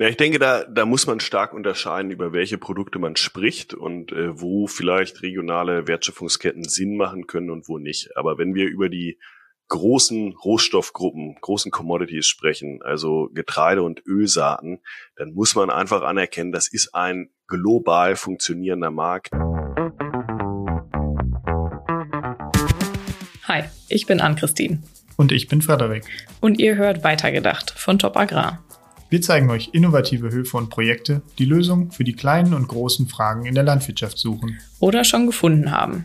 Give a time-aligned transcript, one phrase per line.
[0.00, 4.12] Ja, ich denke, da, da muss man stark unterscheiden, über welche Produkte man spricht und
[4.12, 8.16] äh, wo vielleicht regionale Wertschöpfungsketten Sinn machen können und wo nicht.
[8.16, 9.18] Aber wenn wir über die
[9.66, 14.78] großen Rohstoffgruppen, großen Commodities sprechen, also Getreide und Ölsaaten,
[15.16, 19.32] dann muss man einfach anerkennen, das ist ein global funktionierender Markt.
[23.48, 24.80] Hi, ich bin Ann-Christine.
[25.16, 26.04] Und ich bin Frederik.
[26.40, 28.62] Und ihr hört Weitergedacht von Top Agrar.
[29.10, 33.46] Wir zeigen euch innovative Höfe und Projekte, die Lösungen für die kleinen und großen Fragen
[33.46, 34.58] in der Landwirtschaft suchen.
[34.80, 36.04] Oder schon gefunden haben.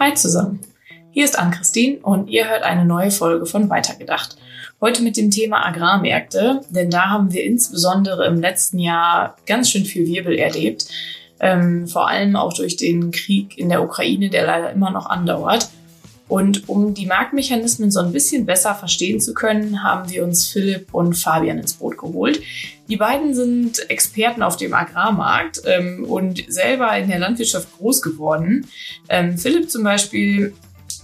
[0.00, 0.58] Hi zusammen.
[1.12, 4.38] Hier ist Ann-Christine und ihr hört eine neue Folge von Weitergedacht.
[4.80, 9.84] Heute mit dem Thema Agrarmärkte, denn da haben wir insbesondere im letzten Jahr ganz schön
[9.84, 10.88] viel Wirbel erlebt.
[11.38, 15.70] Ähm, vor allem auch durch den Krieg in der Ukraine, der leider immer noch andauert.
[16.28, 20.92] Und um die Marktmechanismen so ein bisschen besser verstehen zu können, haben wir uns Philipp
[20.92, 22.42] und Fabian ins Boot geholt.
[22.88, 28.66] Die beiden sind Experten auf dem Agrarmarkt ähm, und selber in der Landwirtschaft groß geworden.
[29.08, 30.52] Ähm, Philipp zum Beispiel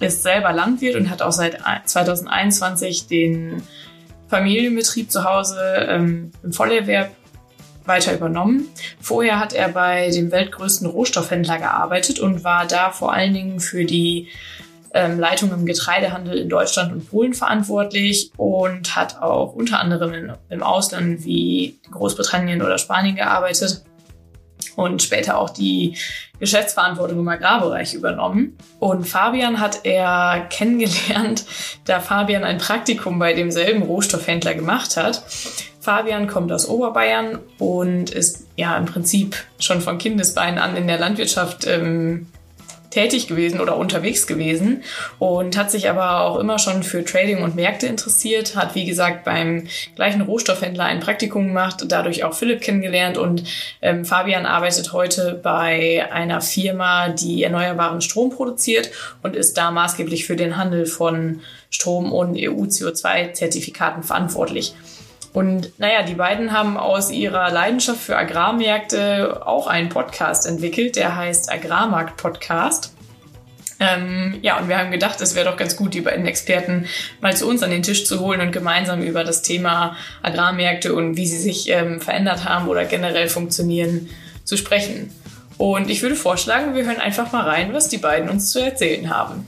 [0.01, 3.63] ist selber Landwirt und hat auch seit 2021 den
[4.29, 5.59] Familienbetrieb zu Hause
[5.89, 7.11] ähm, im Vollerwerb
[7.87, 8.69] weiter übernommen.
[9.01, 13.85] Vorher hat er bei dem weltgrößten Rohstoffhändler gearbeitet und war da vor allen Dingen für
[13.85, 14.29] die
[14.95, 20.33] ähm, Leitung im Getreidehandel in Deutschland und Polen verantwortlich und hat auch unter anderem in,
[20.49, 23.85] im Ausland wie Großbritannien oder Spanien gearbeitet
[24.77, 25.97] und später auch die
[26.39, 28.57] Geschäftsverantwortung im Agrarbereich übernommen.
[28.79, 31.45] Und Fabian hat er kennengelernt,
[31.85, 35.23] da Fabian ein Praktikum bei demselben Rohstoffhändler gemacht hat.
[35.81, 40.99] Fabian kommt aus Oberbayern und ist ja im Prinzip schon von Kindesbeinen an in der
[40.99, 42.27] Landwirtschaft ähm,
[42.95, 44.85] tätig gewesen oder unterwegs gewesen
[45.19, 49.25] und hat sich aber auch immer schon für Trading und Märkte interessiert, hat wie gesagt
[49.25, 53.43] beim gleichen Rohstoffhändler ein Praktikum gemacht, dadurch auch Philipp kennengelernt und
[53.83, 58.91] ähm, Fabian arbeitet heute bei einer Firma, die erneuerbaren Strom produziert
[59.23, 64.75] und ist da maßgeblich für den Handel von Strom und EU-CO2-Zertifikaten verantwortlich.
[65.35, 71.17] Und naja, die beiden haben aus ihrer Leidenschaft für Agrarmärkte auch einen Podcast entwickelt, der
[71.17, 72.94] heißt Agrarmarkt Podcast.
[73.81, 76.87] Ähm, ja, und wir haben gedacht, es wäre doch ganz gut, die beiden Experten
[77.21, 81.17] mal zu uns an den Tisch zu holen und gemeinsam über das Thema Agrarmärkte und
[81.17, 84.09] wie sie sich ähm, verändert haben oder generell funktionieren
[84.45, 85.11] zu sprechen.
[85.57, 89.11] Und ich würde vorschlagen, wir hören einfach mal rein, was die beiden uns zu erzählen
[89.11, 89.45] haben.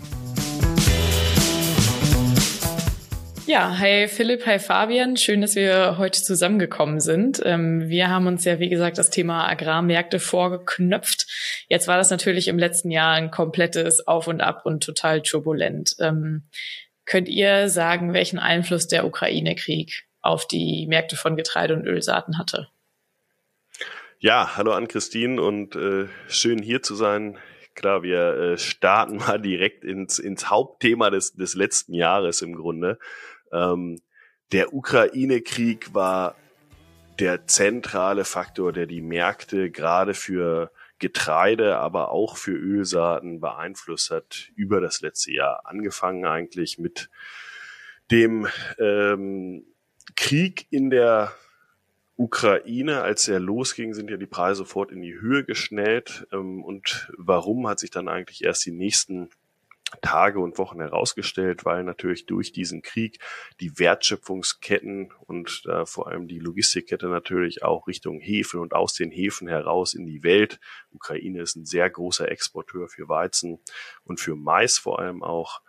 [3.46, 5.16] Ja, hi Philipp, hi Fabian.
[5.16, 7.40] Schön, dass wir heute zusammengekommen sind.
[7.44, 11.28] Ähm, wir haben uns ja, wie gesagt, das Thema Agrarmärkte vorgeknöpft.
[11.68, 15.94] Jetzt war das natürlich im letzten Jahr ein komplettes Auf und Ab und total turbulent.
[16.00, 16.48] Ähm,
[17.04, 22.66] könnt ihr sagen, welchen Einfluss der Ukraine-Krieg auf die Märkte von Getreide und Ölsaaten hatte?
[24.18, 27.38] Ja, hallo an Christine und äh, schön hier zu sein.
[27.76, 32.98] Klar, wir äh, starten mal direkt ins, ins Hauptthema des, des letzten Jahres im Grunde.
[33.52, 34.00] Ähm,
[34.52, 36.36] der Ukraine-Krieg war
[37.18, 44.50] der zentrale Faktor, der die Märkte gerade für Getreide, aber auch für Ölsaaten beeinflusst hat
[44.54, 45.62] über das letzte Jahr.
[45.64, 47.10] Angefangen eigentlich mit
[48.10, 48.46] dem
[48.78, 49.64] ähm,
[50.14, 51.32] Krieg in der
[52.16, 56.26] Ukraine, als er losging, sind ja die Preise sofort in die Höhe geschnellt.
[56.32, 59.28] Ähm, und warum hat sich dann eigentlich erst die nächsten
[60.00, 63.20] Tage und Wochen herausgestellt, weil natürlich durch diesen Krieg
[63.60, 69.12] die Wertschöpfungsketten und äh, vor allem die Logistikkette natürlich auch Richtung Häfen und aus den
[69.12, 70.58] Häfen heraus in die Welt.
[70.90, 73.60] Ukraine ist ein sehr großer Exporteur für Weizen
[74.02, 75.60] und für Mais vor allem auch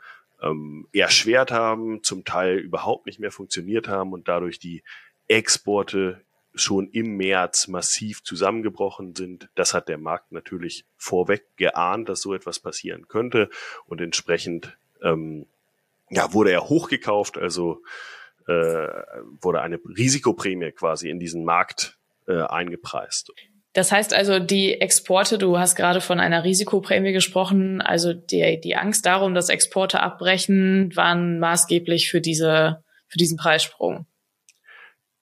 [0.42, 4.84] ähm, erschwert haben, zum Teil überhaupt nicht mehr funktioniert haben und dadurch die
[5.28, 6.26] Exporte
[6.62, 9.50] schon im März massiv zusammengebrochen sind.
[9.56, 13.50] Das hat der Markt natürlich vorweg geahnt, dass so etwas passieren könnte
[13.86, 15.46] und entsprechend ähm,
[16.10, 17.82] ja, wurde er hochgekauft, also
[18.48, 18.88] äh,
[19.42, 23.32] wurde eine Risikoprämie quasi in diesen Markt äh, eingepreist.
[23.74, 28.76] Das heißt also, die Exporte, du hast gerade von einer Risikoprämie gesprochen, also die, die
[28.76, 34.08] Angst darum, dass Exporte abbrechen, waren maßgeblich für diese, für diesen Preissprung.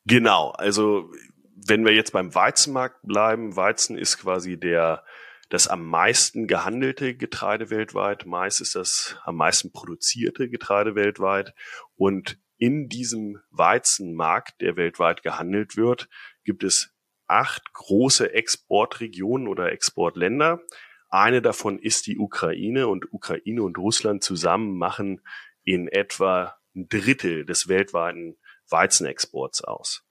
[0.05, 1.11] Genau, also
[1.55, 5.03] wenn wir jetzt beim Weizenmarkt bleiben, Weizen ist quasi der
[5.49, 8.25] das am meisten gehandelte Getreide weltweit.
[8.25, 11.53] Mais ist das am meisten produzierte Getreide weltweit.
[11.95, 16.09] Und in diesem Weizenmarkt, der weltweit gehandelt wird,
[16.43, 16.95] gibt es
[17.27, 20.61] acht große Exportregionen oder Exportländer.
[21.09, 25.21] Eine davon ist die Ukraine und Ukraine und Russland zusammen machen
[25.63, 28.37] in etwa ein Drittel des weltweiten
[28.69, 30.03] Weizenexports aus.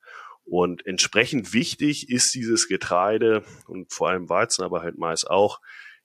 [0.44, 5.60] Und entsprechend wichtig ist dieses Getreide und vor allem Weizen, aber halt Mais auch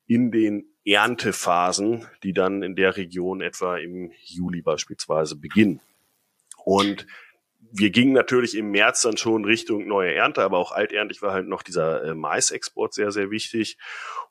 [0.05, 5.81] in den Erntephasen, die dann in der Region etwa im Juli beispielsweise beginnen.
[6.63, 7.05] Und
[7.71, 11.47] wir gingen natürlich im März dann schon Richtung neue Ernte, aber auch alterntig war halt
[11.47, 13.77] noch dieser äh, Maisexport sehr, sehr wichtig.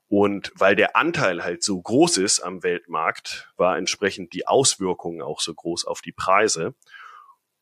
[0.09, 5.41] Und weil der Anteil halt so groß ist am Weltmarkt, war entsprechend die Auswirkungen auch
[5.41, 6.75] so groß auf die Preise.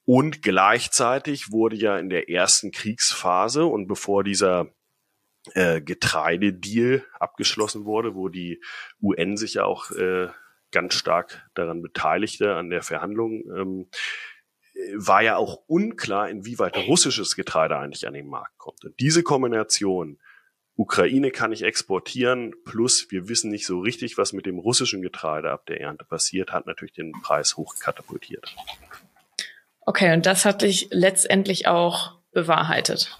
[0.06, 4.68] Und gleichzeitig wurde ja in der ersten Kriegsphase und bevor dieser
[5.52, 8.62] äh, Getreidedeal abgeschlossen wurde, wo die
[9.02, 10.28] UN sich ja auch äh,
[10.70, 13.90] ganz stark daran beteiligte, an der Verhandlung, ähm,
[14.94, 18.84] war ja auch unklar, inwieweit russisches Getreide eigentlich an den Markt kommt.
[18.84, 20.18] Und diese Kombination
[20.76, 25.50] Ukraine kann ich exportieren, plus wir wissen nicht so richtig, was mit dem russischen Getreide
[25.50, 28.54] ab der Ernte passiert, hat natürlich den Preis hochkatapultiert.
[29.86, 33.16] Okay, und das hat sich letztendlich auch bewahrheitet.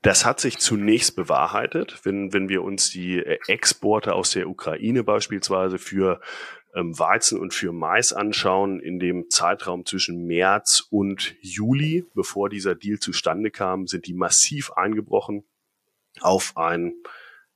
[0.00, 5.78] Das hat sich zunächst bewahrheitet, wenn, wenn wir uns die Exporte aus der Ukraine beispielsweise
[5.78, 6.20] für
[6.74, 12.74] ähm, Weizen und für Mais anschauen, in dem Zeitraum zwischen März und Juli, bevor dieser
[12.74, 15.44] Deal zustande kam, sind die massiv eingebrochen
[16.20, 16.94] auf ein,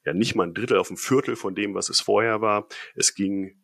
[0.05, 2.69] ja nicht mal ein Drittel, auf ein Viertel von dem, was es vorher war.
[2.95, 3.63] Es ging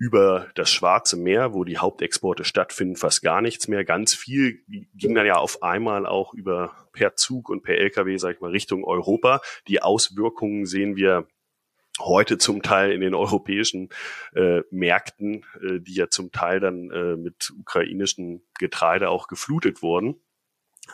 [0.00, 3.84] über das Schwarze Meer, wo die Hauptexporte stattfinden, fast gar nichts mehr.
[3.84, 4.62] Ganz viel
[4.94, 8.50] ging dann ja auf einmal auch über per Zug und per LKW, sag ich mal,
[8.50, 9.42] Richtung Europa.
[9.68, 11.28] Die Auswirkungen sehen wir
[11.98, 13.90] heute zum Teil in den europäischen
[14.34, 20.18] äh, Märkten, äh, die ja zum Teil dann äh, mit ukrainischem Getreide auch geflutet wurden.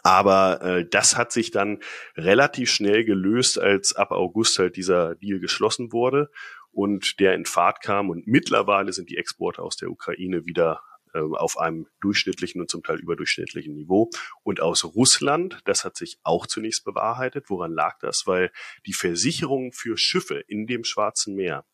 [0.02, 1.78] Aber äh, das hat sich dann
[2.16, 6.28] relativ schnell gelöst, als ab August halt dieser Deal geschlossen wurde
[6.76, 8.10] und der in Fahrt kam.
[8.10, 10.82] Und mittlerweile sind die Exporte aus der Ukraine wieder
[11.14, 14.10] äh, auf einem durchschnittlichen und zum Teil überdurchschnittlichen Niveau.
[14.42, 17.46] Und aus Russland, das hat sich auch zunächst bewahrheitet.
[17.48, 18.26] Woran lag das?
[18.26, 18.52] Weil
[18.84, 21.64] die Versicherungen für Schiffe in dem Schwarzen Meer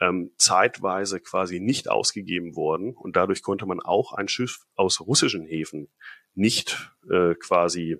[0.00, 5.46] ähm, zeitweise quasi nicht ausgegeben wurden und dadurch konnte man auch ein Schiff aus russischen
[5.46, 5.92] Häfen
[6.34, 7.98] nicht äh, quasi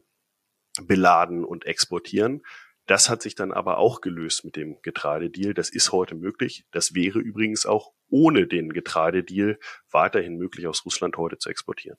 [0.82, 2.42] beladen und exportieren.
[2.90, 5.54] Das hat sich dann aber auch gelöst mit dem Getreidedeal.
[5.54, 6.64] Das ist heute möglich.
[6.72, 9.60] Das wäre übrigens auch ohne den Getreidedeal
[9.92, 11.98] weiterhin möglich, aus Russland heute zu exportieren.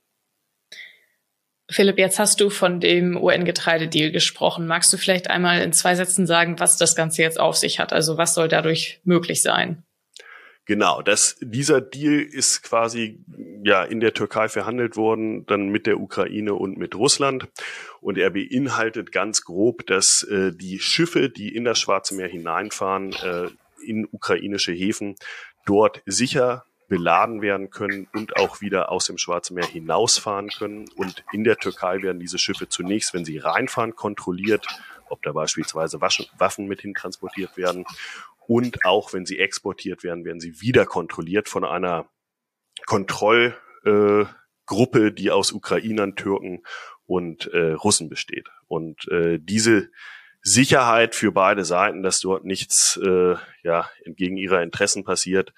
[1.69, 4.67] Philipp, jetzt hast du von dem UN-Getreidedeal gesprochen.
[4.67, 7.93] Magst du vielleicht einmal in zwei Sätzen sagen, was das Ganze jetzt auf sich hat?
[7.93, 9.85] Also was soll dadurch möglich sein?
[10.65, 13.19] Genau, das, dieser Deal ist quasi
[13.63, 17.47] ja in der Türkei verhandelt worden, dann mit der Ukraine und mit Russland.
[17.99, 23.13] Und er beinhaltet ganz grob, dass äh, die Schiffe, die in das Schwarze Meer hineinfahren,
[23.13, 23.49] äh,
[23.83, 25.15] in ukrainische Häfen,
[25.65, 30.89] dort sicher beladen werden können und auch wieder aus dem Schwarzen Meer hinausfahren können.
[30.95, 34.67] Und in der Türkei werden diese Schiffe zunächst, wenn sie reinfahren, kontrolliert,
[35.07, 37.85] ob da beispielsweise Waffen mit hin transportiert werden.
[38.51, 42.09] Und auch wenn sie exportiert werden, werden sie wieder kontrolliert von einer
[42.85, 46.61] Kontrollgruppe, äh, die aus Ukrainern, Türken
[47.05, 48.49] und äh, Russen besteht.
[48.67, 49.89] Und äh, diese
[50.41, 55.53] Sicherheit für beide Seiten, dass dort nichts äh, ja entgegen ihrer Interessen passiert,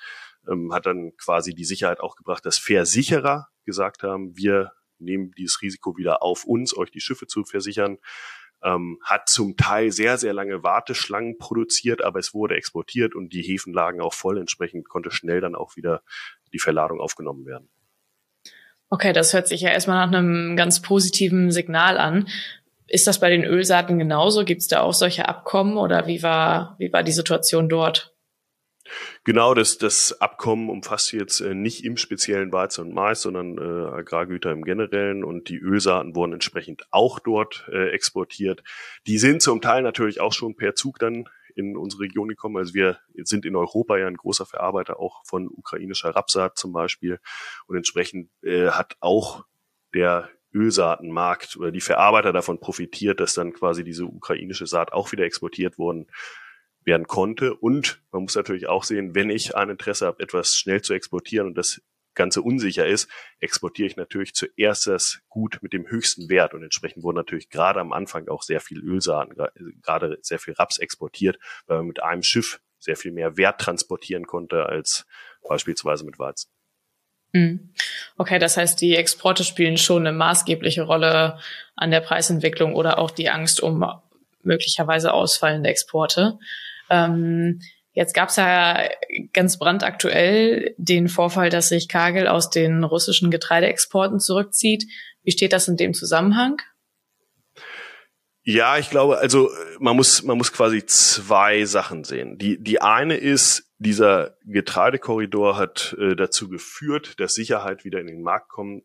[0.47, 5.63] ähm, hat dann quasi die Sicherheit auch gebracht, dass Versicherer gesagt haben, wir nehmen dieses
[5.63, 7.97] Risiko wieder auf uns, euch die Schiffe zu versichern
[8.63, 13.41] ähm, hat zum Teil sehr, sehr lange Warteschlangen produziert, aber es wurde exportiert und die
[13.41, 14.37] Häfen lagen auch voll.
[14.39, 16.01] Entsprechend konnte schnell dann auch wieder
[16.53, 17.69] die Verladung aufgenommen werden.
[18.89, 22.27] Okay, das hört sich ja erstmal nach einem ganz positiven Signal an.
[22.87, 24.45] Ist das bei den Ölsaaten genauso?
[24.45, 28.12] Gibt es da auch solche Abkommen oder wie war, wie war die Situation dort?
[29.23, 33.89] Genau, das, das Abkommen umfasst jetzt äh, nicht im speziellen Weizen und Mais, sondern äh,
[33.89, 38.63] Agrargüter im Generellen und die Ölsaaten wurden entsprechend auch dort äh, exportiert.
[39.07, 42.57] Die sind zum Teil natürlich auch schon per Zug dann in unsere Region gekommen.
[42.57, 47.19] Also wir sind in Europa ja ein großer Verarbeiter auch von ukrainischer Rapsaat zum Beispiel
[47.67, 49.45] und entsprechend äh, hat auch
[49.93, 55.25] der Ölsaatenmarkt oder die Verarbeiter davon profitiert, dass dann quasi diese ukrainische Saat auch wieder
[55.25, 56.07] exportiert worden
[56.85, 57.55] werden konnte.
[57.55, 61.47] Und man muss natürlich auch sehen, wenn ich ein Interesse habe, etwas schnell zu exportieren
[61.47, 61.81] und das
[62.15, 63.09] Ganze unsicher ist,
[63.39, 66.53] exportiere ich natürlich zuerst das Gut mit dem höchsten Wert.
[66.53, 69.35] Und entsprechend wurde natürlich gerade am Anfang auch sehr viel Ölsaaten,
[69.81, 74.27] gerade sehr viel Raps exportiert, weil man mit einem Schiff sehr viel mehr Wert transportieren
[74.27, 75.05] konnte als
[75.47, 76.51] beispielsweise mit Weizen.
[77.33, 77.73] Hm.
[78.17, 81.39] Okay, das heißt, die Exporte spielen schon eine maßgebliche Rolle
[81.75, 83.83] an der Preisentwicklung oder auch die Angst um
[84.43, 86.37] möglicherweise ausfallende Exporte.
[86.93, 87.59] Ähm,
[87.93, 88.87] jetzt gab es ja
[89.33, 94.85] ganz brandaktuell den Vorfall, dass sich Kagel aus den russischen Getreideexporten zurückzieht.
[95.23, 96.61] Wie steht das in dem Zusammenhang?
[98.45, 102.37] Ja, ich glaube, also man muss, man muss quasi zwei Sachen sehen.
[102.37, 108.21] Die, die eine ist, dieser Getreidekorridor hat äh, dazu geführt, dass Sicherheit wieder in den
[108.21, 108.83] Markt kommt,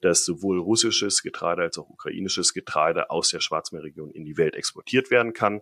[0.00, 5.10] dass sowohl russisches Getreide als auch ukrainisches Getreide aus der Schwarzmeerregion in die Welt exportiert
[5.10, 5.60] werden kann.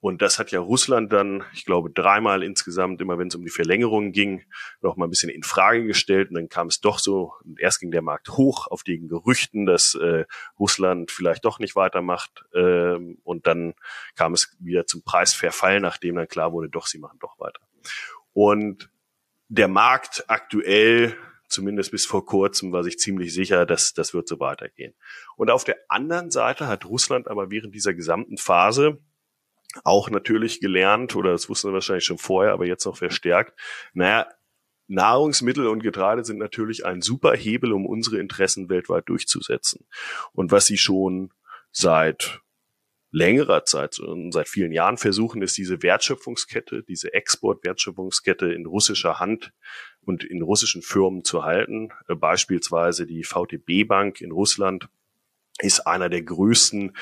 [0.00, 3.50] Und das hat ja Russland dann, ich glaube, dreimal insgesamt, immer wenn es um die
[3.50, 4.42] Verlängerung ging,
[4.80, 6.30] noch mal ein bisschen in Frage gestellt.
[6.30, 9.94] Und dann kam es doch so, erst ging der Markt hoch auf den Gerüchten, dass
[9.94, 10.24] äh,
[10.58, 12.44] Russland vielleicht doch nicht weitermacht.
[12.54, 13.74] Ähm, und dann
[14.16, 17.60] kam es wieder zum Preisverfall, nachdem dann klar wurde, doch, sie machen doch weiter.
[18.32, 18.90] Und
[19.48, 21.14] der Markt aktuell,
[21.48, 24.94] zumindest bis vor kurzem, war sich ziemlich sicher, dass das wird so weitergehen.
[25.36, 29.02] Und auf der anderen Seite hat Russland aber während dieser gesamten Phase
[29.84, 33.58] auch natürlich gelernt, oder das wussten wir wahrscheinlich schon vorher, aber jetzt noch verstärkt,
[33.92, 34.26] naja,
[34.88, 39.86] Nahrungsmittel und Getreide sind natürlich ein super Hebel, um unsere Interessen weltweit durchzusetzen.
[40.32, 41.32] Und was sie schon
[41.70, 42.40] seit
[43.12, 44.00] längerer Zeit,
[44.30, 49.52] seit vielen Jahren versuchen, ist diese Wertschöpfungskette, diese Export-Wertschöpfungskette in russischer Hand
[50.00, 51.90] und in russischen Firmen zu halten.
[52.08, 54.88] Äh, beispielsweise die VTB Bank in Russland
[55.58, 56.96] ist einer der größten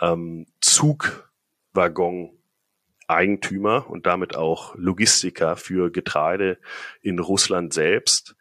[0.00, 1.29] ähm, Zug
[1.72, 6.58] Waggon-Eigentümer und damit auch Logistiker für Getreide
[7.02, 8.36] in Russland selbst.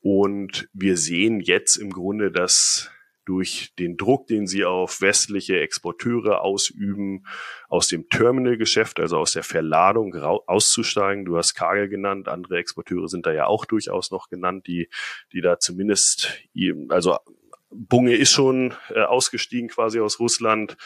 [0.00, 2.92] Und wir sehen jetzt im Grunde, dass
[3.24, 7.24] durch den Druck, den sie auf westliche Exporteure ausüben,
[7.68, 11.24] aus dem Terminalgeschäft, also aus der Verladung auszusteigen.
[11.24, 14.88] Du hast Kagel genannt, andere Exporteure sind da ja auch durchaus noch genannt, die,
[15.32, 16.38] die da zumindest,
[16.90, 17.16] also
[17.74, 20.76] Bunge ist schon äh, ausgestiegen quasi aus Russland.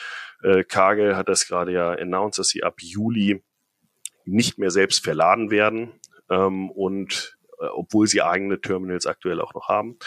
[0.42, 3.42] Äh, Kagel hat das gerade ja announced, dass sie ab Juli
[4.24, 5.92] nicht mehr selbst verladen werden
[6.30, 9.98] ähm, und äh, obwohl sie eigene Terminals aktuell auch noch haben.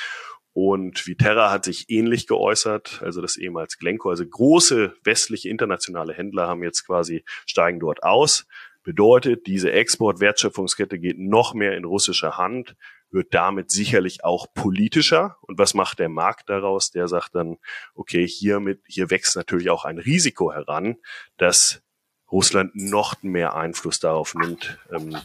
[0.54, 6.48] Und Viterra hat sich ähnlich geäußert, also das ehemals Glencore, also große westliche internationale Händler
[6.48, 8.46] haben jetzt quasi steigen dort aus.
[8.84, 12.76] Bedeutet, diese Export-Wertschöpfungskette geht noch mehr in russische Hand
[13.12, 15.38] wird damit sicherlich auch politischer.
[15.42, 16.92] Und was macht der Markt daraus?
[16.92, 17.58] Der sagt dann,
[17.94, 20.98] okay, hiermit, hier wächst natürlich auch ein Risiko heran,
[21.38, 21.84] dass
[22.32, 25.18] Russland noch mehr Einfluss darauf nimmt, ähm,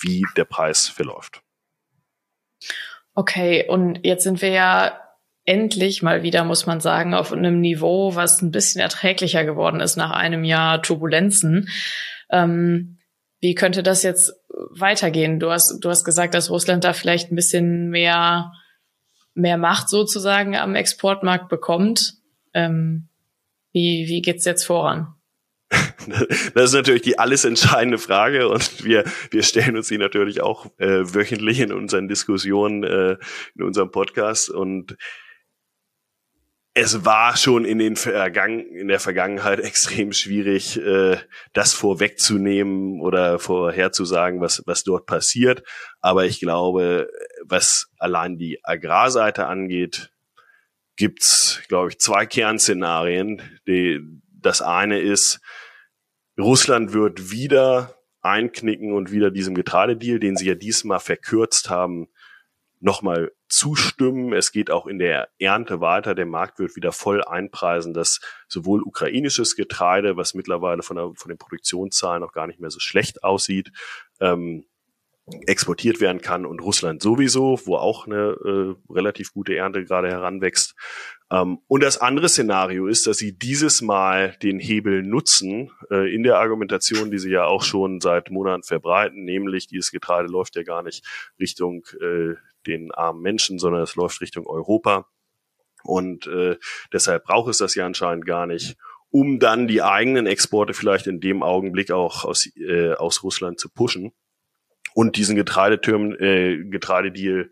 [0.00, 1.42] wie der Preis verläuft.
[3.14, 5.00] Okay, und jetzt sind wir ja
[5.44, 9.96] endlich mal wieder, muss man sagen, auf einem Niveau, was ein bisschen erträglicher geworden ist
[9.96, 11.68] nach einem Jahr Turbulenzen.
[12.30, 12.98] Ähm,
[13.40, 14.32] wie könnte das jetzt
[14.70, 15.40] weitergehen?
[15.40, 18.52] Du hast, du hast gesagt, dass Russland da vielleicht ein bisschen mehr,
[19.34, 22.14] mehr Macht sozusagen am Exportmarkt bekommt.
[22.52, 23.08] Ähm,
[23.72, 25.14] wie, wie geht's jetzt voran?
[26.54, 30.66] Das ist natürlich die alles entscheidende Frage und wir, wir stellen uns die natürlich auch
[30.78, 33.16] äh, wöchentlich in unseren Diskussionen, äh,
[33.54, 34.96] in unserem Podcast und
[36.76, 41.16] es war schon in, den Vergangen, in der Vergangenheit extrem schwierig, äh,
[41.52, 45.62] das vorwegzunehmen oder vorherzusagen, was, was dort passiert.
[46.00, 47.08] Aber ich glaube,
[47.44, 50.10] was allein die Agrarseite angeht,
[50.96, 53.40] gibt's, glaube ich, zwei Kernszenarien.
[53.68, 54.00] Die,
[54.32, 55.40] das eine ist,
[56.38, 62.08] Russland wird wieder einknicken und wieder diesem Getreidedeal, den sie ja diesmal verkürzt haben,
[62.84, 64.34] nochmal zustimmen.
[64.34, 66.14] Es geht auch in der Ernte weiter.
[66.14, 71.30] Der Markt wird wieder voll einpreisen, dass sowohl ukrainisches Getreide, was mittlerweile von, der, von
[71.30, 73.72] den Produktionszahlen noch gar nicht mehr so schlecht aussieht,
[74.20, 74.66] ähm,
[75.46, 80.74] exportiert werden kann und Russland sowieso, wo auch eine äh, relativ gute Ernte gerade heranwächst.
[81.30, 86.22] Ähm, und das andere Szenario ist, dass sie dieses Mal den Hebel nutzen äh, in
[86.22, 90.62] der Argumentation, die sie ja auch schon seit Monaten verbreiten, nämlich dieses Getreide läuft ja
[90.62, 91.06] gar nicht
[91.40, 92.34] Richtung äh,
[92.66, 95.06] den armen Menschen, sondern es läuft Richtung Europa.
[95.82, 96.56] Und äh,
[96.92, 98.76] deshalb braucht es das ja anscheinend gar nicht,
[99.10, 103.68] um dann die eigenen Exporte vielleicht in dem Augenblick auch aus, äh, aus Russland zu
[103.68, 104.12] pushen
[104.94, 107.50] und diesen Getreidetürmen, äh, Getreidedeal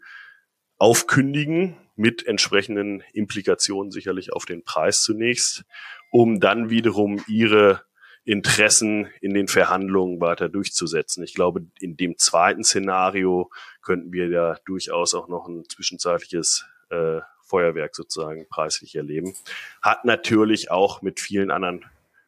[0.79, 5.65] aufkündigen mit entsprechenden Implikationen sicherlich auf den Preis zunächst,
[6.11, 7.83] um dann wiederum ihre
[8.25, 11.25] Interessen in den Verhandlungen weiter durchzusetzen.
[11.25, 13.51] Ich glaube, in dem zweiten Szenario
[13.83, 19.35] könnten wir ja durchaus auch noch ein zwischenzeitliches äh, Feuerwerk sozusagen preislich erleben.
[19.83, 21.85] Hat natürlich auch mit vielen anderen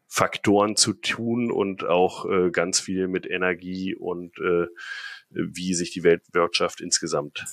[0.06, 4.66] Faktoren zu tun und auch äh, ganz viel mit Energie und äh,
[5.30, 7.44] wie sich die Weltwirtschaft insgesamt.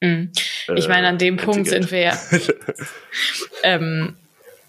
[0.00, 0.32] Mhm.
[0.74, 2.20] Ich meine, an dem äh, Punkt sind wir ja.
[3.62, 4.16] ähm,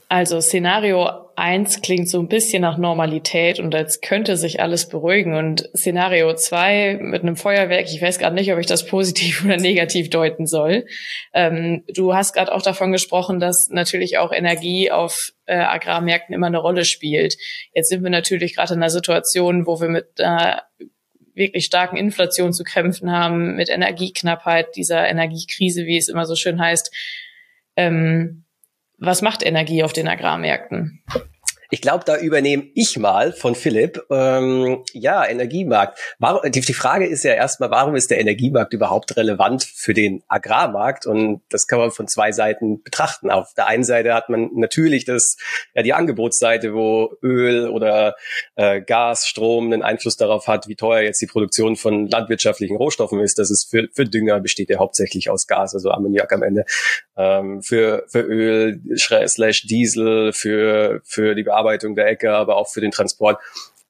[0.09, 5.35] Also Szenario eins klingt so ein bisschen nach Normalität und als könnte sich alles beruhigen.
[5.35, 9.57] Und Szenario zwei mit einem Feuerwerk, ich weiß gerade nicht, ob ich das positiv oder
[9.57, 10.85] negativ deuten soll.
[11.33, 16.47] Ähm, du hast gerade auch davon gesprochen, dass natürlich auch Energie auf äh, Agrarmärkten immer
[16.47, 17.35] eine Rolle spielt.
[17.73, 20.63] Jetzt sind wir natürlich gerade in einer Situation, wo wir mit einer
[21.35, 26.59] wirklich starken Inflation zu kämpfen haben, mit Energieknappheit, dieser Energiekrise, wie es immer so schön
[26.59, 26.91] heißt.
[27.75, 28.46] Ähm,
[28.97, 31.01] was macht Energie auf den Agrarmärkten?
[31.69, 34.03] Ich glaube, da übernehme ich mal von Philipp.
[34.09, 35.99] Ähm, ja, Energiemarkt.
[36.19, 40.23] Warum, die, die Frage ist ja erstmal, warum ist der Energiemarkt überhaupt relevant für den
[40.27, 41.05] Agrarmarkt?
[41.05, 43.29] Und das kann man von zwei Seiten betrachten.
[43.29, 45.37] Auf der einen Seite hat man natürlich das,
[45.73, 48.15] ja, die Angebotsseite, wo Öl oder
[48.55, 53.19] äh, Gas, Strom einen Einfluss darauf hat, wie teuer jetzt die Produktion von landwirtschaftlichen Rohstoffen
[53.19, 53.39] ist.
[53.39, 56.63] Das ist für, für Dünger besteht ja hauptsächlich aus Gas, also Ammoniak am Ende.
[57.17, 62.81] Ähm, für, für Öl slash Diesel, für, für die Bearbeitung der Ecke, aber auch für
[62.81, 63.39] den Transport.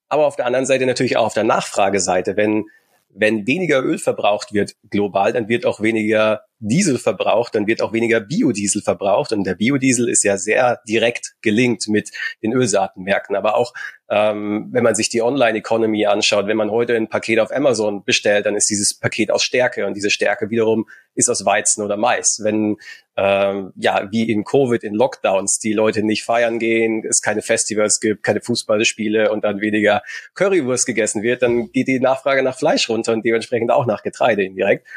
[0.10, 2.38] Aber auf der anderen Seite natürlich auch auf der Nachfrageseite.
[2.38, 2.66] Wenn,
[3.10, 7.94] wenn weniger Öl verbraucht wird global, dann wird auch weniger Diesel verbraucht, dann wird auch
[7.94, 9.32] weniger Biodiesel verbraucht.
[9.32, 12.12] Und der Biodiesel ist ja sehr direkt gelinkt mit
[12.42, 13.36] den Ölsaatenmärkten.
[13.36, 13.74] Aber auch
[14.10, 18.46] ähm, wenn man sich die Online-Economy anschaut, wenn man heute ein Paket auf Amazon bestellt,
[18.46, 22.40] dann ist dieses Paket aus Stärke und diese Stärke wiederum ist aus Weizen oder Mais.
[22.42, 22.78] Wenn
[23.18, 28.00] ähm, ja wie in Covid, in Lockdowns, die Leute nicht feiern gehen, es keine Festivals
[28.00, 30.02] gibt, keine Fußballspiele und dann weniger
[30.36, 34.44] Currywurst gegessen wird, dann geht die Nachfrage nach Fleisch runter und dementsprechend auch nach Getreide
[34.44, 34.88] indirekt.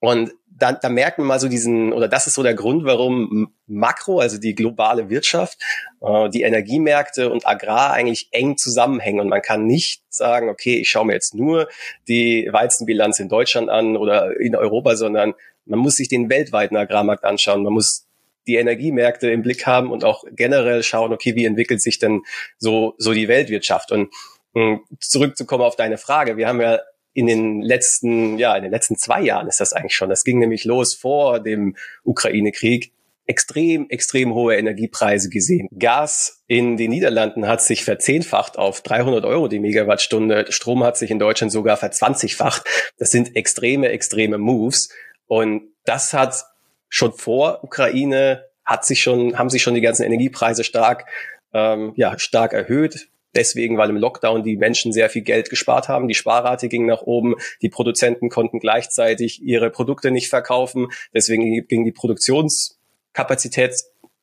[0.00, 3.52] Und da, da merkt man mal so diesen, oder das ist so der Grund, warum
[3.66, 5.58] Makro, also die globale Wirtschaft,
[6.00, 9.20] äh, die Energiemärkte und Agrar eigentlich eng zusammenhängen.
[9.20, 11.68] Und man kann nicht sagen, okay, ich schaue mir jetzt nur
[12.08, 17.24] die Weizenbilanz in Deutschland an oder in Europa, sondern man muss sich den weltweiten Agrarmarkt
[17.24, 17.62] anschauen.
[17.62, 18.06] Man muss
[18.46, 22.22] die Energiemärkte im Blick haben und auch generell schauen, okay, wie entwickelt sich denn
[22.56, 23.92] so, so die Weltwirtschaft?
[23.92, 24.10] Und
[24.54, 26.80] um zurückzukommen auf deine Frage, wir haben ja
[27.18, 30.08] in den letzten, ja, in den letzten zwei Jahren ist das eigentlich schon.
[30.08, 32.92] Das ging nämlich los vor dem Ukraine-Krieg.
[33.26, 35.66] Extrem, extrem hohe Energiepreise gesehen.
[35.76, 40.46] Gas in den Niederlanden hat sich verzehnfacht auf 300 Euro die Megawattstunde.
[40.50, 42.62] Strom hat sich in Deutschland sogar verzwanzigfacht.
[42.98, 44.88] Das sind extreme, extreme Moves.
[45.26, 46.44] Und das hat
[46.88, 51.06] schon vor Ukraine hat sich schon, haben sich schon die ganzen Energiepreise stark,
[51.52, 56.08] ähm, ja, stark erhöht deswegen, weil im Lockdown die Menschen sehr viel Geld gespart haben.
[56.08, 57.34] Die Sparrate ging nach oben.
[57.62, 60.88] Die Produzenten konnten gleichzeitig ihre Produkte nicht verkaufen.
[61.14, 63.74] Deswegen ging die Produktionskapazität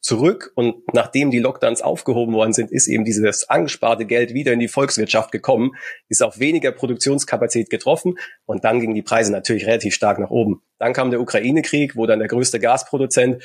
[0.06, 4.60] zurück und nachdem die Lockdowns aufgehoben worden sind, ist eben dieses angesparte Geld wieder in
[4.60, 5.72] die Volkswirtschaft gekommen,
[6.10, 10.62] ist auf weniger Produktionskapazität getroffen und dann gingen die Preise natürlich relativ stark nach oben.
[10.78, 13.44] Dann kam der Ukraine-Krieg, wo dann der größte Gasproduzent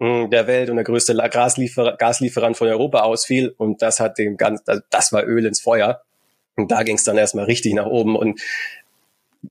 [0.00, 3.54] der Welt und der größte Gasliefer Gaslieferant von Europa ausfiel.
[3.56, 6.02] Und das hat dem ganz, das war Öl ins Feuer.
[6.56, 8.16] Und da ging es dann erstmal richtig nach oben.
[8.16, 8.40] Und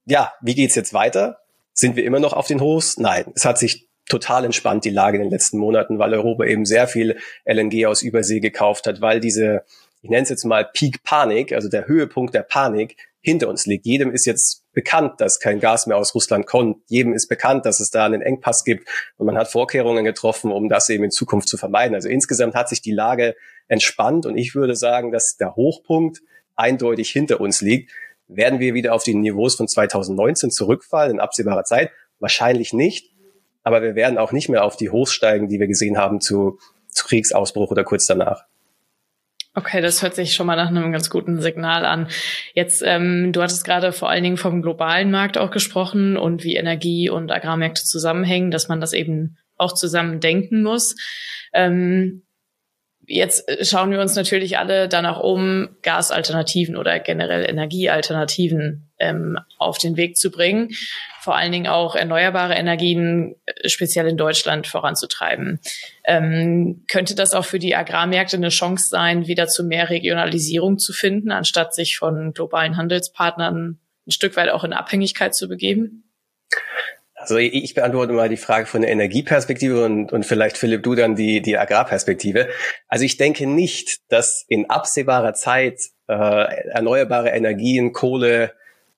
[0.06, 1.40] ja, wie geht's jetzt weiter?
[1.74, 2.98] Sind wir immer noch auf den Hochs?
[2.98, 6.66] Nein, es hat sich total entspannt, die Lage in den letzten Monaten, weil Europa eben
[6.66, 9.64] sehr viel LNG aus Übersee gekauft hat, weil diese,
[10.02, 12.96] ich nenne es jetzt mal Peak Panik, also der Höhepunkt der Panik,
[13.28, 13.86] hinter uns liegt.
[13.86, 16.78] Jedem ist jetzt bekannt, dass kein Gas mehr aus Russland kommt.
[16.88, 18.88] Jedem ist bekannt, dass es da einen Engpass gibt
[19.18, 21.94] und man hat Vorkehrungen getroffen, um das eben in Zukunft zu vermeiden.
[21.94, 23.36] Also insgesamt hat sich die Lage
[23.68, 26.22] entspannt und ich würde sagen, dass der Hochpunkt
[26.56, 27.92] eindeutig hinter uns liegt.
[28.30, 31.92] Werden wir wieder auf die Niveaus von 2019 zurückfallen in absehbarer Zeit?
[32.20, 33.12] Wahrscheinlich nicht.
[33.64, 36.60] Aber wir werden auch nicht mehr auf die Hochs steigen, die wir gesehen haben zu,
[36.88, 38.46] zu Kriegsausbruch oder kurz danach.
[39.58, 42.10] Okay, das hört sich schon mal nach einem ganz guten Signal an.
[42.54, 46.58] Jetzt, ähm, du hattest gerade vor allen Dingen vom globalen Markt auch gesprochen und wie
[46.58, 50.96] Energie und Agrarmärkte zusammenhängen, dass man das eben auch zusammen denken muss.
[51.54, 52.22] Ähm,
[53.10, 59.98] Jetzt schauen wir uns natürlich alle danach um, Gasalternativen oder generell Energiealternativen ähm, auf den
[59.98, 60.70] Weg zu bringen,
[61.22, 65.60] vor allen Dingen auch erneuerbare Energien äh, speziell in Deutschland voranzutreiben.
[66.04, 70.94] Ähm, könnte das auch für die Agrarmärkte eine Chance sein, wieder zu mehr Regionalisierung zu
[70.94, 76.04] finden, anstatt sich von globalen Handelspartnern ein Stück weit auch in Abhängigkeit zu begeben?
[77.20, 81.16] Also ich beantworte mal die Frage von der Energieperspektive und, und vielleicht Philipp du dann
[81.16, 82.48] die, die Agrarperspektive.
[82.88, 88.54] Also ich denke nicht, dass in absehbarer Zeit äh, erneuerbare Energien, Kohle,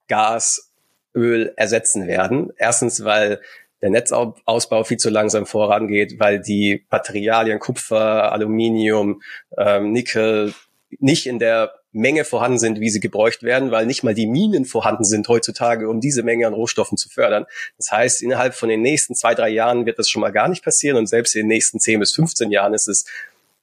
[0.10, 0.72] Gas,
[1.16, 2.52] Öl ersetzen werden.
[2.58, 3.40] Erstens, weil
[3.82, 9.22] der Netzausbau viel zu langsam vorangeht, weil die Materialien Kupfer, Aluminium,
[9.58, 10.54] ähm, Nickel
[11.00, 14.66] nicht in der Menge vorhanden sind, wie sie gebräucht werden, weil nicht mal die Minen
[14.66, 17.46] vorhanden sind heutzutage, um diese Menge an Rohstoffen zu fördern.
[17.78, 20.64] Das heißt, innerhalb von den nächsten zwei, drei Jahren wird das schon mal gar nicht
[20.64, 23.06] passieren und selbst in den nächsten zehn bis 15 Jahren ist es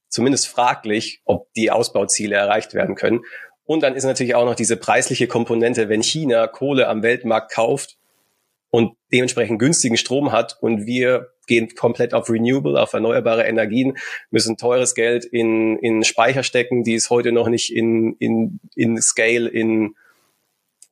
[0.09, 3.21] zumindest fraglich, ob die Ausbauziele erreicht werden können.
[3.67, 7.97] Und dann ist natürlich auch noch diese preisliche Komponente, wenn China Kohle am Weltmarkt kauft
[8.69, 13.97] und dementsprechend günstigen Strom hat und wir gehen komplett auf Renewable, auf erneuerbare Energien,
[14.31, 19.01] müssen teures Geld in, in Speicher stecken, die es heute noch nicht in, in, in
[19.01, 19.95] Scale, in,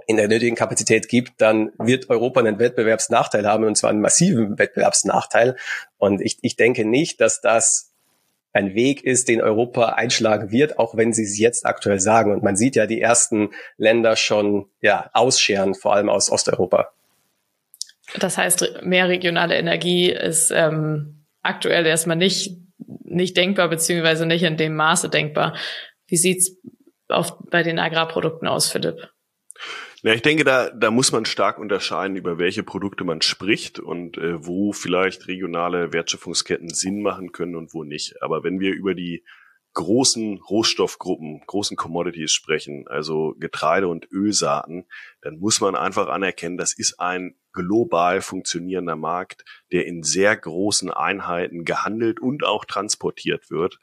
[0.05, 4.59] in der nötigen Kapazität gibt, dann wird Europa einen Wettbewerbsnachteil haben und zwar einen massiven
[4.59, 5.55] Wettbewerbsnachteil.
[5.97, 7.94] Und ich, ich denke nicht, dass das
[8.55, 12.31] ein Weg ist, den Europa einschlagen wird, auch wenn sie es jetzt aktuell sagen.
[12.31, 16.93] Und man sieht ja die ersten Länder schon ja, ausscheren, vor allem aus Osteuropa.
[18.17, 22.57] Das heißt, mehr regionale Energie ist ähm, aktuell erstmal nicht,
[23.03, 25.57] nicht denkbar, beziehungsweise nicht in dem Maße denkbar.
[26.07, 26.55] Wie sieht's
[27.09, 29.09] auf, bei den Agrarprodukten aus, Philipp?
[30.05, 34.19] Ja, ich denke, da, da muss man stark unterscheiden, über welche Produkte man spricht und
[34.19, 38.21] äh, wo vielleicht regionale Wertschöpfungsketten Sinn machen können und wo nicht.
[38.21, 39.25] Aber wenn wir über die
[39.73, 44.85] großen Rohstoffgruppen, großen Commodities sprechen, also Getreide und Ölsaaten,
[45.21, 50.91] dann muss man einfach anerkennen, das ist ein global funktionierender Markt, der in sehr großen
[50.91, 53.79] Einheiten gehandelt und auch transportiert wird,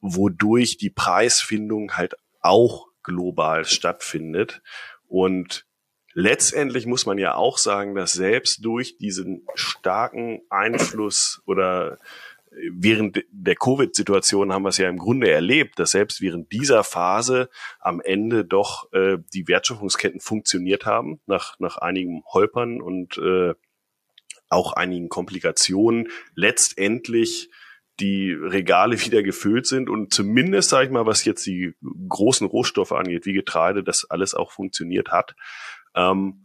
[0.00, 4.62] wodurch die Preisfindung halt auch global stattfindet.
[5.12, 5.66] Und
[6.14, 11.98] letztendlich muss man ja auch sagen, dass selbst durch diesen starken Einfluss oder
[12.50, 17.50] während der Covid-Situation haben wir es ja im Grunde erlebt, dass selbst während dieser Phase
[17.78, 23.52] am Ende doch äh, die Wertschöpfungsketten funktioniert haben, nach, nach einigem Holpern und äh,
[24.48, 26.08] auch einigen Komplikationen.
[26.34, 27.50] Letztendlich
[28.02, 31.74] die Regale wieder gefüllt sind und zumindest, sage ich mal, was jetzt die
[32.08, 35.36] großen Rohstoffe angeht, wie Getreide, das alles auch funktioniert hat.
[35.94, 36.44] Ähm,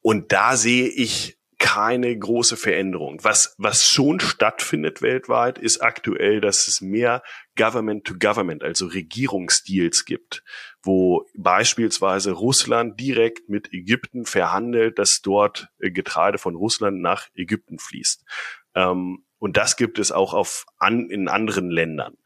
[0.00, 3.24] und da sehe ich keine große Veränderung.
[3.24, 7.22] Was, was schon stattfindet weltweit, ist aktuell, dass es mehr
[7.56, 10.44] Government to Government, also Regierungsdeals gibt,
[10.82, 18.24] wo beispielsweise Russland direkt mit Ägypten verhandelt, dass dort Getreide von Russland nach Ägypten fließt.
[18.74, 22.16] Ähm, und das gibt es auch auf an, in anderen Ländern.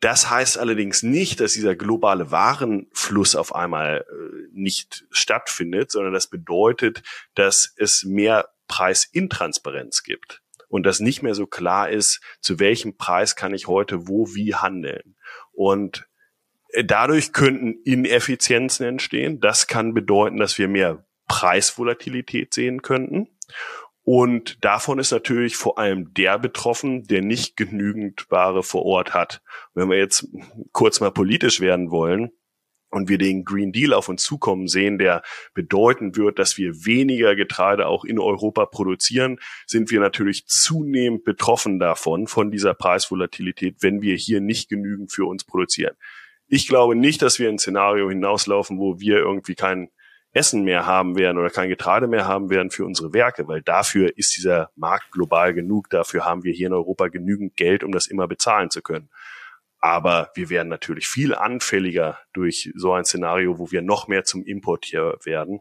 [0.00, 6.26] Das heißt allerdings nicht, dass dieser globale Warenfluss auf einmal äh, nicht stattfindet, sondern das
[6.26, 7.04] bedeutet,
[7.36, 13.36] dass es mehr Preisintransparenz gibt und dass nicht mehr so klar ist, zu welchem Preis
[13.36, 15.14] kann ich heute wo wie handeln.
[15.52, 16.08] Und
[16.70, 19.38] äh, dadurch könnten Ineffizienzen entstehen.
[19.38, 23.28] Das kann bedeuten, dass wir mehr Preisvolatilität sehen könnten.
[24.08, 29.42] Und davon ist natürlich vor allem der betroffen, der nicht genügend Ware vor Ort hat.
[29.74, 30.28] Wenn wir jetzt
[30.70, 32.30] kurz mal politisch werden wollen,
[32.90, 35.22] und wir den Green Deal auf uns zukommen sehen, der
[35.54, 41.80] bedeuten wird, dass wir weniger Getreide auch in Europa produzieren, sind wir natürlich zunehmend betroffen
[41.80, 45.96] davon, von dieser Preisvolatilität, wenn wir hier nicht genügend für uns produzieren.
[46.46, 49.90] Ich glaube nicht, dass wir ein Szenario hinauslaufen, wo wir irgendwie kein
[50.36, 54.16] Essen mehr haben werden oder kein Getreide mehr haben werden für unsere Werke, weil dafür
[54.16, 58.06] ist dieser Markt global genug, dafür haben wir hier in Europa genügend Geld, um das
[58.06, 59.08] immer bezahlen zu können.
[59.80, 64.44] Aber wir werden natürlich viel anfälliger durch so ein Szenario, wo wir noch mehr zum
[64.44, 65.60] Importier werden.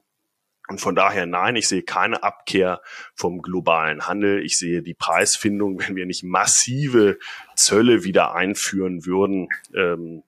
[0.68, 2.82] Und von daher nein, ich sehe keine Abkehr
[3.14, 4.44] vom globalen Handel.
[4.44, 7.18] Ich sehe die Preisfindung, wenn wir nicht massive
[7.56, 10.24] Zölle wieder einführen würden, ähm,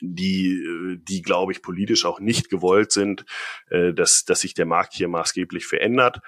[0.00, 3.24] die, äh, die glaube ich politisch auch nicht gewollt sind,
[3.70, 6.20] äh, dass, dass sich der Markt hier maßgeblich verändert.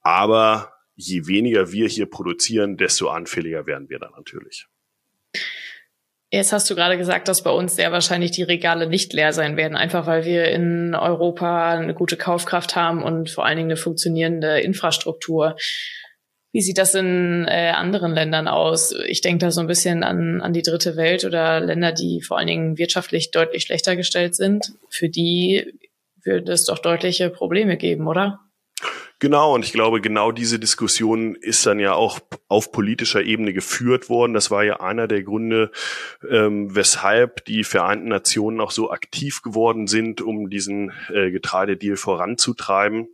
[0.00, 4.66] Aber je weniger wir hier produzieren, desto anfälliger werden wir dann natürlich.
[6.30, 9.56] Jetzt hast du gerade gesagt, dass bei uns sehr wahrscheinlich die Regale nicht leer sein
[9.56, 13.76] werden, einfach weil wir in Europa eine gute Kaufkraft haben und vor allen Dingen eine
[13.76, 15.54] funktionierende Infrastruktur.
[16.54, 18.94] Wie sieht das in äh, anderen Ländern aus?
[19.08, 22.38] Ich denke da so ein bisschen an, an die dritte Welt oder Länder, die vor
[22.38, 24.72] allen Dingen wirtschaftlich deutlich schlechter gestellt sind.
[24.88, 25.74] Für die
[26.22, 28.38] würde es doch deutliche Probleme geben, oder?
[29.18, 34.08] Genau, und ich glaube, genau diese Diskussion ist dann ja auch auf politischer Ebene geführt
[34.08, 34.32] worden.
[34.32, 35.72] Das war ja einer der Gründe,
[36.30, 43.08] ähm, weshalb die Vereinten Nationen auch so aktiv geworden sind, um diesen äh, Getreidedeal voranzutreiben.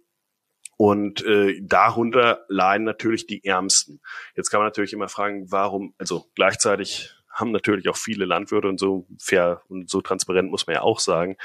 [0.80, 4.00] Und äh, darunter leiden natürlich die Ärmsten.
[4.34, 8.80] Jetzt kann man natürlich immer fragen, warum, also gleichzeitig haben natürlich auch viele Landwirte und
[8.80, 11.36] so fair und so transparent muss man ja auch sagen,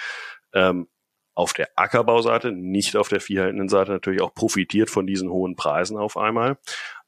[0.54, 0.88] ähm,
[1.34, 5.98] auf der Ackerbauseite, nicht auf der viehhaltenden Seite natürlich auch profitiert von diesen hohen Preisen
[5.98, 6.58] auf einmal.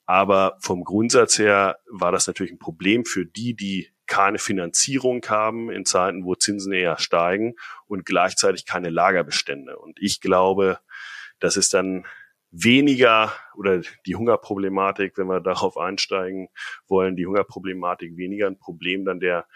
[0.06, 5.70] Aber vom Grundsatz her war das natürlich ein Problem für die, die keine Finanzierung haben
[5.70, 9.78] in Zeiten, wo Zinsen eher steigen und gleichzeitig keine Lagerbestände.
[9.78, 10.80] Und ich glaube,
[11.40, 12.06] das ist dann
[12.52, 16.50] weniger oder die Hungerproblematik, wenn wir darauf einsteigen
[16.88, 19.48] wollen, die Hungerproblematik weniger ein Problem dann der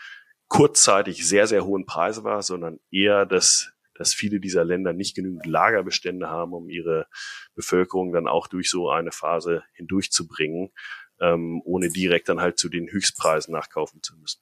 [0.47, 5.45] kurzzeitig sehr, sehr hohen Preise war, sondern eher das dass viele dieser Länder nicht genügend
[5.45, 7.05] Lagerbestände haben, um ihre
[7.53, 10.71] Bevölkerung dann auch durch so eine Phase hindurchzubringen,
[11.19, 14.41] ähm, ohne direkt dann halt zu den Höchstpreisen nachkaufen zu müssen.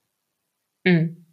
[0.85, 1.25] Mhm.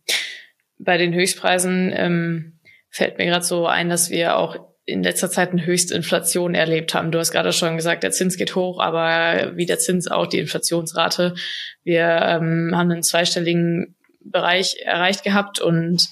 [0.76, 2.58] Bei den Höchstpreisen ähm,
[2.90, 7.10] fällt mir gerade so ein, dass wir auch in letzter Zeit eine Höchstinflation erlebt haben.
[7.10, 10.38] Du hast gerade schon gesagt, der Zins geht hoch, aber wie der Zins auch die
[10.38, 11.34] Inflationsrate.
[11.82, 16.08] Wir ähm, haben einen zweistelligen Bereich erreicht gehabt und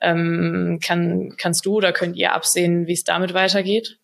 [0.00, 3.98] ähm, kann, kannst du oder könnt ihr absehen, wie es damit weitergeht?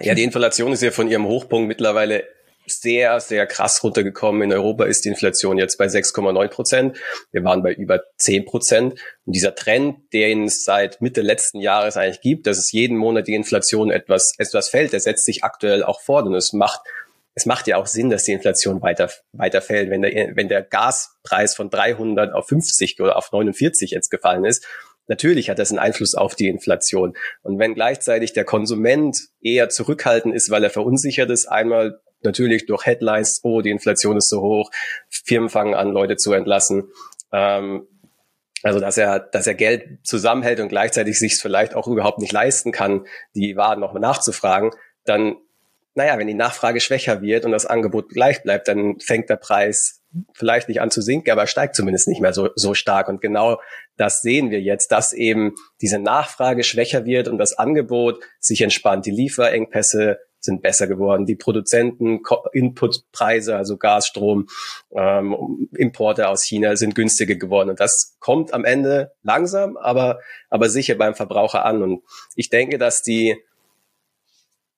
[0.00, 2.24] Ja, die Inflation ist ja von ihrem Hochpunkt mittlerweile
[2.70, 4.42] sehr, sehr krass runtergekommen.
[4.42, 6.96] In Europa ist die Inflation jetzt bei 6,9 Prozent.
[7.32, 9.00] Wir waren bei über 10 Prozent.
[9.24, 13.28] Und dieser Trend, den es seit Mitte letzten Jahres eigentlich gibt, dass es jeden Monat
[13.28, 16.26] die Inflation etwas, etwas fällt, der setzt sich aktuell auch fort.
[16.26, 16.80] Und es macht,
[17.34, 19.90] es macht ja auch Sinn, dass die Inflation weiter, weiter fällt.
[19.90, 24.66] Wenn der, wenn der Gaspreis von 300 auf 50 oder auf 49 jetzt gefallen ist,
[25.10, 27.16] Natürlich hat das einen Einfluss auf die Inflation.
[27.42, 32.86] Und wenn gleichzeitig der Konsument eher zurückhaltend ist, weil er verunsichert ist, einmal natürlich durch
[32.86, 34.70] Headlines, oh, die Inflation ist so hoch,
[35.08, 36.90] Firmen fangen an, Leute zu entlassen.
[37.32, 37.86] Ähm,
[38.62, 42.32] also dass er, dass er Geld zusammenhält und gleichzeitig sich es vielleicht auch überhaupt nicht
[42.32, 44.70] leisten kann, die Waren nochmal nachzufragen,
[45.04, 45.36] dann,
[45.94, 50.02] naja, wenn die Nachfrage schwächer wird und das Angebot gleich bleibt, dann fängt der Preis
[50.34, 53.08] vielleicht nicht an zu sinken, aber steigt zumindest nicht mehr so, so stark.
[53.08, 53.60] Und genau
[53.96, 59.06] das sehen wir jetzt, dass eben diese Nachfrage schwächer wird und das Angebot sich entspannt.
[59.06, 61.26] Die Lieferengpässe sind besser geworden.
[61.26, 62.20] Die Produzenten,
[62.52, 64.48] Inputpreise, also Gas, Strom,
[64.92, 67.70] ähm, Importe aus China sind günstiger geworden.
[67.70, 71.82] Und das kommt am Ende langsam, aber, aber sicher beim Verbraucher an.
[71.82, 72.02] Und
[72.34, 73.36] ich denke, dass die,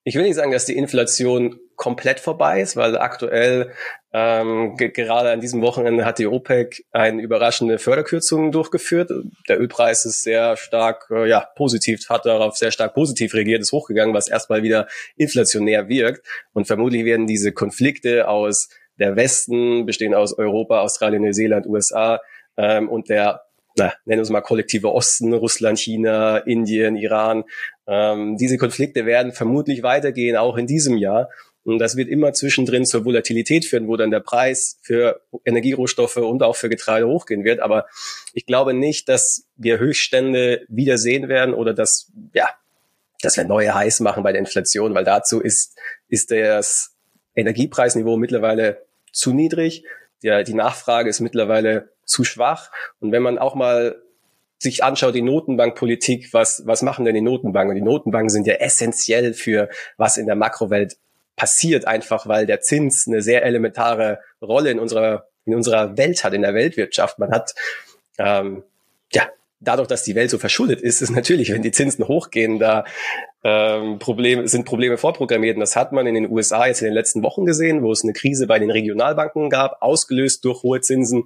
[0.05, 3.73] ich will nicht sagen, dass die Inflation komplett vorbei ist, weil aktuell
[4.12, 9.11] ähm, gerade an diesem Wochenende hat die OPEC eine überraschende Förderkürzung durchgeführt.
[9.49, 13.73] Der Ölpreis ist sehr stark, äh, ja, positiv, hat darauf sehr stark positiv reagiert, ist
[13.73, 16.27] hochgegangen, was erstmal wieder inflationär wirkt.
[16.53, 22.21] Und vermutlich werden diese Konflikte aus der Westen, bestehen aus Europa, Australien, Neuseeland, USA
[22.57, 23.43] ähm, und der
[23.76, 27.44] na, nennen wir es mal kollektive Osten, Russland, China, Indien, Iran.
[27.87, 31.28] Ähm, diese Konflikte werden vermutlich weitergehen, auch in diesem Jahr.
[31.64, 36.42] Und das wird immer zwischendrin zur Volatilität führen, wo dann der Preis für Energierohstoffe und
[36.42, 37.61] auch für Getreide hochgehen wird.
[37.61, 37.87] Aber
[38.32, 42.48] ich glaube nicht, dass wir Höchststände wieder sehen werden oder dass, ja,
[43.20, 46.96] dass wir neue heiß machen bei der Inflation, weil dazu ist, ist das
[47.37, 49.85] Energiepreisniveau mittlerweile zu niedrig.
[50.24, 52.70] Die, die Nachfrage ist mittlerweile zu schwach.
[53.01, 53.96] Und wenn man auch mal
[54.59, 57.75] sich anschaut, die Notenbankpolitik, was, was machen denn die Notenbanken?
[57.75, 60.96] die Notenbanken sind ja essentiell für was in der Makrowelt
[61.35, 66.35] passiert einfach, weil der Zins eine sehr elementare Rolle in unserer in unserer Welt hat,
[66.35, 67.18] in der Weltwirtschaft.
[67.18, 67.55] Man hat
[68.18, 68.62] ähm,
[69.12, 69.29] ja
[69.61, 72.85] dadurch, dass die Welt so verschuldet ist, ist natürlich, wenn die Zinsen hochgehen, da
[73.44, 75.57] ähm, Probleme, sind Probleme vorprogrammiert.
[75.57, 78.05] Und das hat man in den USA jetzt in den letzten Wochen gesehen, wo es
[78.05, 81.25] eine Krise bei den Regionalbanken gab, ausgelöst durch hohe Zinsen.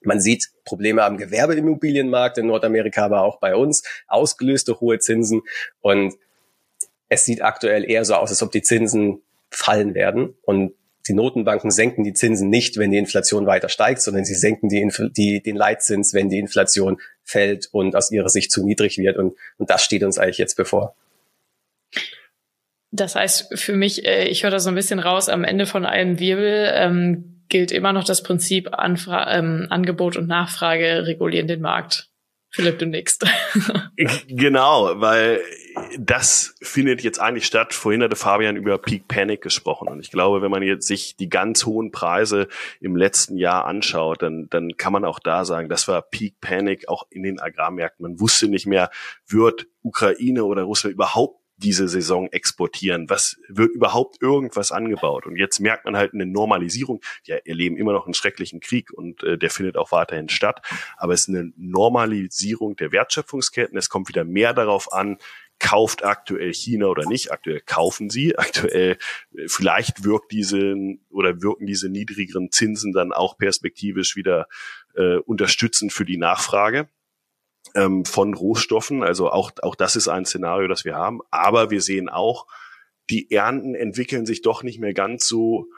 [0.00, 5.42] Man sieht Probleme am Gewerbeimmobilienmarkt in Nordamerika, aber auch bei uns, ausgelöst durch hohe Zinsen.
[5.80, 6.14] Und
[7.08, 10.34] es sieht aktuell eher so aus, als ob die Zinsen fallen werden.
[10.42, 10.74] Und
[11.08, 14.88] die Notenbanken senken die Zinsen nicht, wenn die Inflation weiter steigt, sondern sie senken die,
[15.16, 19.16] die, den Leitzins, wenn die Inflation fällt und aus ihrer Sicht zu niedrig wird.
[19.16, 20.94] Und, und das steht uns eigentlich jetzt bevor.
[22.90, 25.84] Das heißt für mich, äh, ich höre da so ein bisschen raus, am Ende von
[25.84, 31.60] einem Wirbel ähm, gilt immer noch das Prinzip Anfra ähm, Angebot und Nachfrage regulieren den
[31.60, 32.10] Markt.
[32.50, 33.18] Philipp, du nix.
[34.28, 35.42] genau, weil
[35.98, 37.74] das findet jetzt eigentlich statt.
[37.74, 39.88] Vorhin hatte Fabian über Peak Panic gesprochen.
[39.88, 42.48] Und ich glaube, wenn man jetzt sich die ganz hohen Preise
[42.80, 46.88] im letzten Jahr anschaut, dann, dann kann man auch da sagen, das war Peak Panic
[46.88, 48.04] auch in den Agrarmärkten.
[48.04, 48.90] Man wusste nicht mehr,
[49.26, 53.08] wird Ukraine oder Russland überhaupt diese Saison exportieren?
[53.08, 55.26] Was wird überhaupt irgendwas angebaut?
[55.26, 57.00] Und jetzt merkt man halt eine Normalisierung.
[57.24, 60.60] Wir erleben immer noch einen schrecklichen Krieg und äh, der findet auch weiterhin statt.
[60.96, 63.76] Aber es ist eine Normalisierung der Wertschöpfungsketten.
[63.76, 65.18] Es kommt wieder mehr darauf an,
[65.58, 67.32] kauft aktuell China oder nicht.
[67.32, 68.36] Aktuell kaufen sie.
[68.38, 68.98] Aktuell
[69.34, 70.74] äh, vielleicht wirkt diese
[71.10, 74.46] oder wirken diese niedrigeren Zinsen dann auch perspektivisch wieder
[74.94, 76.88] äh, unterstützend für die Nachfrage
[77.76, 79.04] ähm, von Rohstoffen.
[79.04, 81.20] Also auch, auch das ist ein Szenario, das wir haben.
[81.30, 82.46] Aber wir sehen auch,
[83.08, 85.68] die Ernten entwickeln sich doch nicht mehr ganz so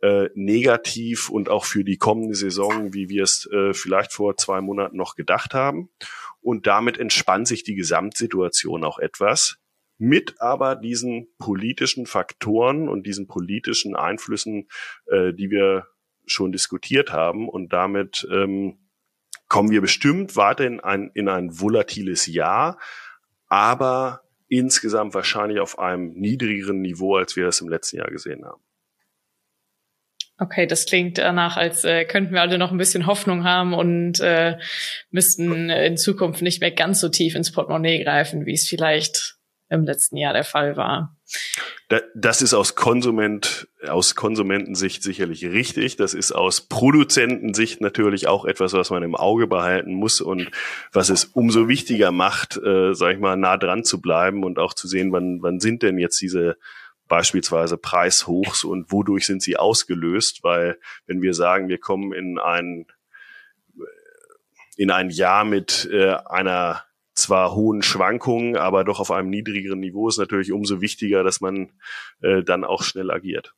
[0.00, 4.60] äh, negativ und auch für die kommende Saison, wie wir es äh, vielleicht vor zwei
[4.60, 5.90] Monaten noch gedacht haben.
[6.40, 9.58] Und damit entspannt sich die Gesamtsituation auch etwas.
[9.98, 14.68] mit aber diesen politischen Faktoren und diesen politischen Einflüssen,
[15.06, 15.88] äh, die wir
[16.24, 17.48] schon diskutiert haben.
[17.48, 18.78] Und damit ähm,
[19.48, 22.78] kommen wir bestimmt weiter in ein, in ein volatiles Jahr,
[23.48, 28.62] aber insgesamt wahrscheinlich auf einem niedrigeren Niveau, als wir das im letzten Jahr gesehen haben.
[30.40, 34.20] Okay, das klingt danach, als äh, könnten wir alle noch ein bisschen Hoffnung haben und
[34.20, 34.56] äh,
[35.10, 39.36] müssten in Zukunft nicht mehr ganz so tief ins Portemonnaie greifen, wie es vielleicht
[39.68, 41.17] im letzten Jahr der Fall war.
[42.14, 45.96] Das ist aus Konsument, aus Konsumentensicht sicherlich richtig.
[45.96, 50.50] Das ist aus Produzentensicht natürlich auch etwas, was man im Auge behalten muss und
[50.92, 54.74] was es umso wichtiger macht, äh, sag ich mal, nah dran zu bleiben und auch
[54.74, 56.56] zu sehen, wann, wann sind denn jetzt diese
[57.08, 60.40] beispielsweise Preishochs und wodurch sind sie ausgelöst?
[60.42, 62.86] Weil wenn wir sagen, wir kommen in ein
[64.76, 66.84] in ein Jahr mit äh, einer
[67.18, 71.72] zwar hohen Schwankungen, aber doch auf einem niedrigeren Niveau ist natürlich umso wichtiger, dass man
[72.22, 73.54] äh, dann auch schnell agiert.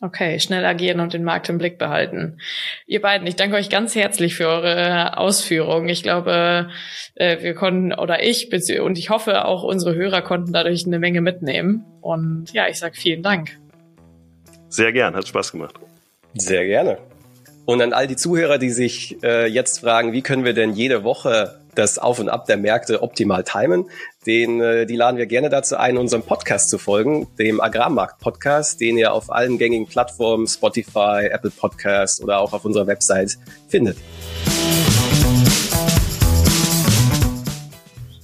[0.00, 2.38] Okay, schnell agieren und den Markt im Blick behalten.
[2.86, 5.88] Ihr beiden, ich danke euch ganz herzlich für eure Ausführungen.
[5.88, 6.70] Ich glaube,
[7.16, 8.48] äh, wir konnten, oder ich,
[8.80, 11.84] und ich hoffe auch unsere Hörer konnten dadurch eine Menge mitnehmen.
[12.00, 13.58] Und ja, ich sage vielen Dank.
[14.68, 15.74] Sehr gern, hat Spaß gemacht.
[16.34, 16.98] Sehr gerne.
[17.64, 21.02] Und an all die Zuhörer, die sich äh, jetzt fragen, wie können wir denn jede
[21.02, 23.88] Woche das Auf und Ab der Märkte optimal timen.
[24.26, 28.98] Den, äh, die laden wir gerne dazu ein, unserem Podcast zu folgen, dem Agrarmarkt-Podcast, den
[28.98, 33.38] ihr auf allen gängigen Plattformen, Spotify, Apple Podcast oder auch auf unserer Website
[33.68, 33.96] findet.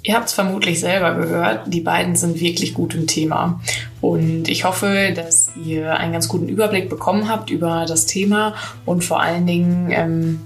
[0.02, 3.60] Ihr habt es vermutlich selber gehört, die beiden sind wirklich gut im Thema.
[4.02, 9.02] Und ich hoffe, dass ihr einen ganz guten Überblick bekommen habt über das Thema und
[9.02, 10.40] vor allen Dingen ähm,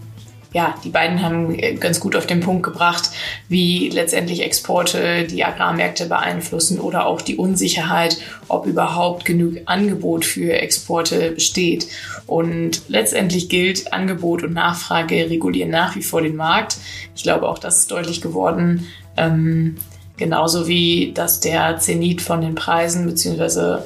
[0.53, 3.11] ja, die beiden haben äh, ganz gut auf den Punkt gebracht,
[3.49, 10.55] wie letztendlich Exporte die Agrarmärkte beeinflussen oder auch die Unsicherheit, ob überhaupt genug Angebot für
[10.55, 11.89] Exporte besteht.
[12.27, 16.79] Und letztendlich gilt, Angebot und Nachfrage regulieren nach wie vor den Markt.
[17.15, 18.87] Ich glaube, auch das ist deutlich geworden.
[19.19, 19.77] Ähm,
[20.17, 23.83] genauso wie, dass der Zenit von den Preisen bzw.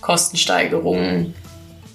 [0.00, 1.34] Kostensteigerungen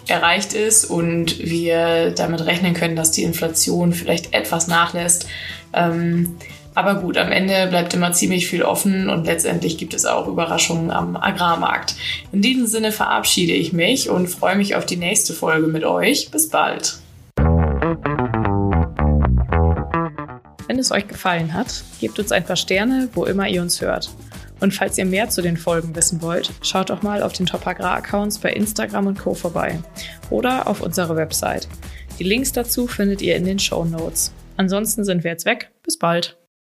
[0.07, 5.27] erreicht ist und wir damit rechnen können, dass die Inflation vielleicht etwas nachlässt.
[5.73, 6.37] Ähm,
[6.73, 10.89] aber gut, am Ende bleibt immer ziemlich viel offen und letztendlich gibt es auch Überraschungen
[10.89, 11.95] am Agrarmarkt.
[12.31, 16.31] In diesem Sinne verabschiede ich mich und freue mich auf die nächste Folge mit euch.
[16.31, 16.97] Bis bald.
[20.67, 24.09] Wenn es euch gefallen hat, gebt uns ein paar Sterne, wo immer ihr uns hört.
[24.61, 27.67] Und falls ihr mehr zu den Folgen wissen wollt, schaut doch mal auf den Top
[27.67, 29.33] Agrar Accounts bei Instagram und Co.
[29.33, 29.79] vorbei
[30.29, 31.67] oder auf unserer Website.
[32.19, 34.31] Die Links dazu findet ihr in den Show Notes.
[34.57, 35.71] Ansonsten sind wir jetzt weg.
[35.83, 36.40] Bis bald.